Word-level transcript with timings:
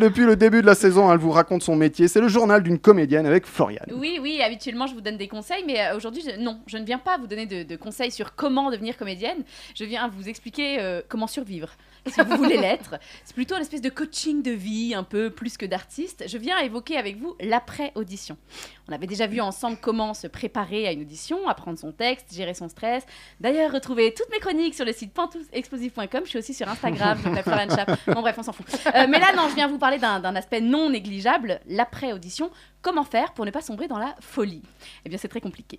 Depuis 0.00 0.24
le 0.24 0.34
début 0.34 0.60
de 0.60 0.66
la 0.66 0.74
saison, 0.74 1.12
elle 1.12 1.18
vous 1.20 1.30
raconte 1.30 1.62
son 1.62 1.76
métier. 1.76 2.08
C'est 2.08 2.20
le 2.20 2.26
journal 2.26 2.64
d'une 2.64 2.80
comédienne 2.80 3.26
avec 3.26 3.46
Floriane. 3.46 3.86
Oui, 3.94 4.18
oui, 4.20 4.42
habituellement 4.42 4.88
je 4.88 4.94
vous 4.94 5.00
donne 5.00 5.16
des 5.16 5.28
conseils, 5.28 5.62
mais 5.68 5.80
euh, 5.80 5.96
aujourd'hui, 5.96 6.20
je- 6.28 6.36
non, 6.40 6.58
je 6.66 6.78
ne 6.78 6.84
viens 6.84 6.98
pas 6.98 7.16
vous 7.16 7.28
donner 7.28 7.46
de, 7.46 7.62
de 7.62 7.76
conseils 7.76 8.10
sur 8.10 8.34
comment 8.34 8.72
devenir 8.72 8.96
comédienne. 8.96 9.44
Je 9.76 9.84
viens 9.84 10.08
vous 10.08 10.28
expliquer 10.28 10.80
euh, 10.80 11.00
comment 11.08 11.28
survivre, 11.28 11.68
si 12.08 12.20
vous 12.22 12.36
voulez 12.36 12.56
l'être. 12.60 12.96
C'est 13.24 13.34
plutôt 13.36 13.54
une 13.54 13.62
espèce 13.62 13.82
de 13.82 13.88
coaching 13.88 14.42
de 14.42 14.50
vie, 14.50 14.94
un 14.96 15.04
peu 15.04 15.30
plus 15.30 15.56
que 15.56 15.64
d'artiste. 15.64 16.24
Je 16.26 16.38
viens 16.38 16.58
évoquer 16.58 16.96
avec 16.96 17.16
vous 17.20 17.36
l'après-audition. 17.40 18.36
On 18.88 18.92
avait 18.92 19.06
déjà 19.06 19.28
vu 19.28 19.40
ensemble 19.40 19.78
comment 19.80 20.12
se 20.12 20.26
préparer 20.26 20.88
à 20.88 20.92
une 20.92 21.02
audition, 21.02 21.48
apprendre 21.48 21.78
son 21.78 21.92
texte, 21.92 22.34
gérer 22.34 22.52
son 22.54 22.68
stress. 22.68 23.04
D'ailleurs, 23.40 23.70
retrouvez 23.70 24.12
toutes 24.12 24.28
mes 24.32 24.40
chroniques 24.40 24.74
sur 24.74 24.84
le 24.84 24.92
site 24.92 25.12
pantoufexplosif.com. 25.14 26.22
Je 26.24 26.28
suis 26.30 26.38
aussi 26.40 26.52
sur 26.52 26.68
Instagram, 26.68 27.16
donc 27.24 27.36
la 27.36 27.42
Florian 27.44 27.68
Chap. 27.70 27.92
Bon, 28.12 28.20
bref, 28.22 28.34
on 28.38 28.42
s'en 28.42 28.52
fout. 28.52 28.66
Euh, 28.94 29.06
mais 29.08 29.20
là, 29.20 29.32
non, 29.36 29.48
je 29.48 29.54
viens 29.54 29.68
vous 29.68 29.78
parler 29.84 29.98
d'un 29.98 30.34
aspect 30.34 30.62
non 30.62 30.88
négligeable, 30.88 31.60
l'après-audition. 31.66 32.50
Comment 32.80 33.04
faire 33.04 33.34
pour 33.34 33.44
ne 33.44 33.50
pas 33.50 33.60
sombrer 33.60 33.86
dans 33.86 33.98
la 33.98 34.14
folie? 34.18 34.62
Eh 35.04 35.10
bien, 35.10 35.18
c'est 35.18 35.28
très 35.28 35.42
compliqué. 35.42 35.78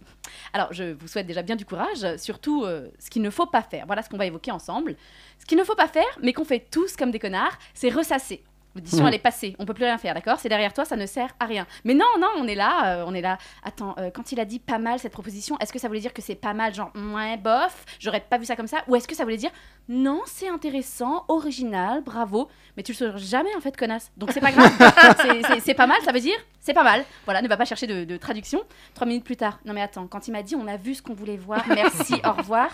Alors, 0.53 0.71
je 0.73 0.93
vous 0.93 1.07
souhaite 1.07 1.25
déjà 1.25 1.41
bien 1.41 1.55
du 1.55 1.65
courage, 1.65 2.05
surtout 2.17 2.65
euh, 2.65 2.89
ce 2.99 3.09
qu'il 3.09 3.23
ne 3.23 3.31
faut 3.31 3.47
pas 3.47 3.63
faire. 3.63 3.87
Voilà 3.87 4.03
ce 4.03 4.09
qu'on 4.09 4.17
va 4.17 4.27
évoquer 4.27 4.51
ensemble. 4.51 4.95
Ce 5.39 5.45
qu'il 5.47 5.57
ne 5.57 5.63
faut 5.63 5.73
pas 5.73 5.87
faire, 5.87 6.19
mais 6.21 6.33
qu'on 6.33 6.45
fait 6.45 6.67
tous 6.69 6.95
comme 6.95 7.09
des 7.09 7.17
connards, 7.17 7.57
c'est 7.73 7.89
ressasser. 7.89 8.43
L'audition, 8.75 8.99
Mhm. 9.03 9.07
elle 9.07 9.13
est 9.15 9.19
passée. 9.19 9.55
On 9.57 9.65
peut 9.65 9.73
plus 9.73 9.85
rien 9.85 9.97
faire, 9.97 10.13
d'accord? 10.13 10.37
C'est 10.39 10.49
derrière 10.49 10.73
toi, 10.73 10.83
ça 10.85 10.95
ne 10.97 11.05
sert 11.05 11.29
à 11.39 11.45
rien. 11.45 11.65
Mais 11.85 11.93
non, 11.93 12.05
non, 12.19 12.27
on 12.37 12.47
est 12.47 12.55
là, 12.55 12.97
euh, 12.97 13.03
on 13.07 13.13
est 13.13 13.21
là. 13.21 13.37
Attends, 13.63 13.95
euh, 13.97 14.09
quand 14.11 14.31
il 14.33 14.39
a 14.39 14.45
dit 14.45 14.59
pas 14.59 14.77
mal 14.79 14.99
cette 14.99 15.13
proposition, 15.13 15.57
est-ce 15.59 15.71
que 15.71 15.79
ça 15.79 15.87
voulait 15.87 16.01
dire 16.01 16.13
que 16.13 16.21
c'est 16.21 16.35
pas 16.35 16.53
mal, 16.53 16.73
genre 16.73 16.91
ouais, 17.13 17.37
bof, 17.37 17.85
j'aurais 17.99 18.19
pas 18.19 18.37
vu 18.37 18.45
ça 18.45 18.55
comme 18.55 18.67
ça 18.67 18.79
Ou 18.87 18.95
est-ce 18.97 19.07
que 19.07 19.15
ça 19.15 19.23
voulait 19.23 19.37
dire 19.37 19.51
non, 19.87 20.21
c'est 20.25 20.49
intéressant, 20.49 21.25
original, 21.27 22.01
bravo, 22.03 22.49
mais 22.75 22.81
tu 22.83 22.91
le 22.91 22.97
sauras 22.97 23.17
jamais 23.17 23.55
en 23.55 23.59
fait, 23.61 23.77
connasse. 23.77 24.11
Donc 24.17 24.31
c'est 24.31 24.41
pas 24.41 24.51
grave. 24.51 24.71
C'est 25.63 25.73
pas 25.75 25.85
mal, 25.87 25.97
ça 26.03 26.11
veut 26.11 26.19
dire 26.19 26.35
c'est 26.59 26.73
pas 26.73 26.83
mal. 26.83 27.05
Voilà, 27.25 27.41
ne 27.43 27.47
va 27.47 27.57
pas 27.57 27.65
chercher 27.65 27.85
de, 27.85 28.03
de 28.03 28.17
traduction. 28.17 28.63
Trois 28.95 29.05
minutes 29.05 29.23
plus 29.23 29.37
tard, 29.37 29.59
non 29.65 29.73
mais 29.73 29.81
attends, 29.83 30.07
quand 30.07 30.27
il 30.27 30.31
m'a 30.31 30.41
dit 30.41 30.55
on 30.55 30.65
a 30.67 30.77
vu 30.77 30.95
ce 30.95 31.01
qu'on 31.03 31.13
voulait 31.13 31.37
voir, 31.37 31.63
merci, 31.67 32.15
au 32.25 32.31
revoir, 32.31 32.69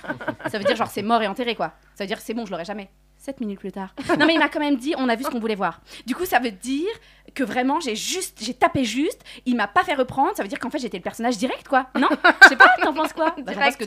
ça 0.50 0.58
veut 0.58 0.64
dire 0.64 0.76
genre 0.78 0.88
c'est 0.88 1.02
mort 1.02 1.22
et 1.22 1.28
enterré 1.28 1.56
quoi. 1.56 1.74
Ça 1.96 2.06
veut 2.06 2.08
dire 2.08 2.20
c'est 2.22 2.34
bon, 2.34 2.46
je 2.46 2.52
l'aurai 2.52 2.64
jamais. 2.66 2.90
Sept 3.24 3.40
minutes 3.40 3.60
plus 3.60 3.72
tard. 3.72 3.94
Non 4.18 4.26
mais 4.26 4.34
il 4.34 4.40
m'a 4.40 4.50
quand 4.50 4.60
même 4.60 4.78
dit 4.78 4.96
on 4.98 5.08
a 5.08 5.16
vu 5.16 5.24
ce 5.24 5.30
qu'on 5.30 5.40
voulait 5.40 5.54
voir. 5.54 5.80
Du 6.08 6.16
coup 6.16 6.26
ça 6.26 6.40
veut 6.40 6.50
dire 6.50 6.90
que 7.36 7.44
vraiment 7.44 7.80
j'ai 7.80 7.96
juste, 7.96 8.40
j'ai 8.42 8.56
tapé 8.56 8.84
juste, 8.84 9.22
il 9.46 9.56
m'a 9.56 9.68
pas 9.68 9.84
fait 9.84 9.94
reprendre, 9.94 10.36
ça 10.36 10.42
veut 10.42 10.50
dire 10.50 10.58
qu'en 10.58 10.72
fait 10.72 10.80
j'étais 10.80 10.98
le 10.98 11.04
personnage 11.04 11.38
direct 11.38 11.68
quoi. 11.68 11.86
Non? 12.00 12.10
Je 12.44 12.50
sais 12.50 12.56
pas, 12.56 12.74
t'en 12.82 12.94
penses 12.94 13.14
quoi? 13.14 13.36
Bah, 13.46 13.54
pense 13.54 13.76
que 13.76 13.86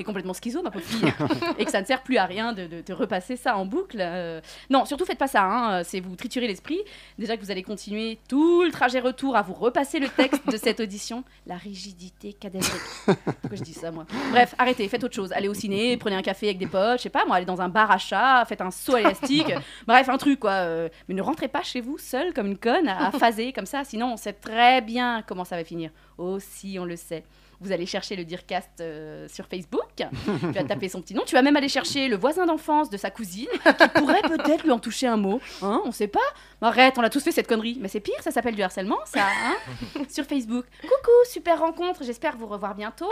es 0.00 0.04
complètement 0.04 0.32
schizo 0.32 0.62
ma 0.62 0.70
pauvre 0.70 0.84
fille 0.84 1.12
et 1.58 1.64
que 1.64 1.70
ça 1.70 1.80
ne 1.80 1.86
sert 1.86 2.02
plus 2.02 2.16
à 2.16 2.24
rien 2.24 2.52
de, 2.52 2.80
te 2.80 2.92
repasser 2.92 3.36
ça 3.36 3.56
en 3.56 3.66
boucle. 3.66 3.98
euh. 4.00 4.40
Non, 4.70 4.84
surtout 4.84 5.04
faites 5.04 5.18
pas 5.18 5.26
ça, 5.28 5.42
hein, 5.44 5.84
c'est 5.84 6.00
vous 6.00 6.16
triturer 6.16 6.46
l'esprit. 6.48 6.80
Déjà 7.18 7.36
que 7.36 7.42
vous 7.42 7.50
allez 7.50 7.62
continuer 7.62 8.18
tout 8.28 8.62
le 8.62 8.70
trajet 8.70 9.00
retour 9.00 9.36
à 9.36 9.42
vous 9.42 9.52
repasser 9.54 9.98
le 9.98 10.08
texte 10.08 10.46
de 10.50 10.56
cette 10.56 10.80
audition. 10.80 11.24
La 11.46 11.56
rigidité 11.56 12.32
cadavérique. 12.32 12.80
Pourquoi 13.04 13.56
je 13.56 13.62
dis 13.62 13.74
ça 13.74 13.90
moi? 13.90 14.06
Bref, 14.30 14.54
arrêtez, 14.58 14.88
faites 14.88 15.04
autre 15.04 15.14
chose. 15.14 15.32
Allez 15.32 15.48
au 15.48 15.54
ciné, 15.54 15.96
prenez 15.96 16.16
un 16.16 16.22
café 16.22 16.46
avec 16.46 16.58
des 16.58 16.66
potes, 16.66 16.98
je 16.98 17.02
sais 17.04 17.10
pas 17.10 17.24
moi, 17.26 17.36
allez 17.36 17.46
dans 17.46 17.60
un 17.60 17.68
bar 17.68 17.90
à 17.90 17.98
chat, 17.98 18.44
faites 18.46 18.60
un 18.60 18.70
saut 18.70 18.94
à 18.94 18.98
l'élastique. 18.98 19.52
Bref, 19.86 20.08
un 20.08 20.18
truc 20.18 20.40
quoi. 20.40 20.52
euh. 20.52 20.88
Mais 21.08 21.14
ne 21.14 21.22
rentrez 21.22 21.48
pas 21.48 21.62
chez 21.62 21.80
vous 21.80 21.98
seul 21.98 22.32
comme 22.32 22.46
une 22.46 22.58
conne 22.58 22.88
à, 22.88 23.08
à 23.08 23.10
phaser 23.12 23.52
comme 23.52 23.66
ça, 23.66 23.84
sinon 23.84 24.12
on 24.12 24.16
sait 24.16 24.32
très 24.32 24.80
bien 24.80 25.22
comment 25.26 25.44
ça 25.44 25.56
va 25.56 25.64
finir. 25.64 25.90
Oh 26.18 26.38
si, 26.40 26.78
on 26.78 26.84
le 26.84 26.96
sait. 26.96 27.24
Vous 27.60 27.70
allez 27.70 27.86
chercher 27.86 28.16
le 28.16 28.24
Dearcast 28.24 28.80
euh, 28.80 29.28
sur 29.28 29.46
Facebook, 29.46 29.91
tu 29.96 30.46
vas 30.52 30.64
taper 30.64 30.88
son 30.88 31.00
petit 31.02 31.14
nom, 31.14 31.22
tu 31.26 31.34
vas 31.34 31.42
même 31.42 31.56
aller 31.56 31.68
chercher 31.68 32.08
le 32.08 32.16
voisin 32.16 32.46
d'enfance 32.46 32.90
de 32.90 32.96
sa 32.96 33.10
cousine 33.10 33.48
qui 33.52 33.88
pourrait 33.94 34.22
peut-être 34.22 34.64
lui 34.64 34.70
en 34.72 34.78
toucher 34.78 35.06
un 35.06 35.16
mot. 35.16 35.40
Hein, 35.62 35.80
on 35.84 35.92
sait 35.92 36.08
pas. 36.08 36.20
Arrête, 36.60 36.94
on 36.96 37.02
a 37.02 37.10
tous 37.10 37.22
fait 37.24 37.32
cette 37.32 37.48
connerie. 37.48 37.78
Mais 37.80 37.88
c'est 37.88 37.98
pire, 38.00 38.14
ça 38.20 38.30
s'appelle 38.30 38.54
du 38.54 38.62
harcèlement, 38.62 38.98
ça. 39.04 39.22
Hein 39.24 40.02
sur 40.08 40.24
Facebook. 40.24 40.64
Coucou, 40.82 41.10
super 41.28 41.58
rencontre, 41.58 42.04
j'espère 42.04 42.36
vous 42.36 42.46
revoir 42.46 42.74
bientôt. 42.76 43.10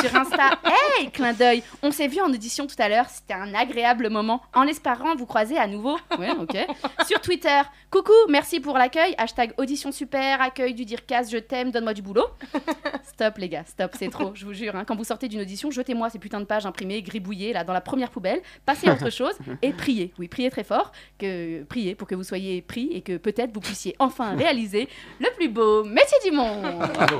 Sur 0.00 0.14
Insta, 0.16 0.58
hey, 0.98 1.10
clin 1.10 1.34
d'œil. 1.34 1.62
On 1.82 1.90
s'est 1.90 2.08
vu 2.08 2.20
en 2.20 2.28
audition 2.32 2.66
tout 2.66 2.76
à 2.78 2.88
l'heure, 2.88 3.06
c'était 3.08 3.34
un 3.34 3.52
agréable 3.54 4.08
moment. 4.08 4.40
En 4.54 4.62
espérant 4.66 5.14
vous 5.16 5.26
croiser 5.26 5.58
à 5.58 5.66
nouveau. 5.66 5.98
Sur 7.06 7.20
Twitter, 7.20 7.60
coucou, 7.90 8.12
merci 8.28 8.60
pour 8.60 8.78
l'accueil. 8.78 9.14
Hashtag 9.18 9.52
audition 9.58 9.92
super, 9.92 10.40
accueil 10.40 10.72
du 10.74 10.84
Dearcast, 10.86 11.30
je 11.30 11.38
t'aime, 11.38 11.70
donne-moi 11.70 11.92
du 11.94 12.02
boulot. 12.02 12.26
Stop 13.04 13.36
les 13.38 13.48
gars, 13.50 13.64
stop, 13.66 13.92
c'est 13.98 14.08
trop, 14.10 14.32
je 14.34 14.44
vous 14.46 14.54
jure. 14.54 14.74
hein. 14.76 14.84
Quand 14.86 14.96
vous 14.96 15.04
sortez 15.04 15.28
d'une 15.28 15.40
audition, 15.40 15.70
jetez-moi 15.70 16.07
ces 16.10 16.18
putains 16.18 16.40
de 16.40 16.44
pages 16.44 16.66
imprimées, 16.66 17.02
gribouillées 17.02 17.52
là 17.52 17.64
dans 17.64 17.72
la 17.72 17.80
première 17.80 18.10
poubelle, 18.10 18.40
passez 18.66 18.88
à 18.88 18.92
autre 18.94 19.10
chose 19.18 19.34
et 19.62 19.72
priez. 19.72 20.12
Oui, 20.18 20.28
priez 20.28 20.50
très 20.50 20.64
fort, 20.64 20.92
que 21.18 21.62
priez 21.64 21.94
pour 21.94 22.08
que 22.08 22.14
vous 22.14 22.24
soyez 22.24 22.62
pris 22.62 22.90
et 22.92 23.00
que 23.00 23.16
peut-être 23.16 23.52
vous 23.52 23.60
puissiez 23.60 23.94
enfin 23.98 24.34
réaliser 24.36 24.88
le 25.20 25.28
plus 25.36 25.48
beau 25.48 25.84
métier 25.84 26.18
du 26.24 26.36
monde. 26.36 26.62
Bravo. 26.94 27.18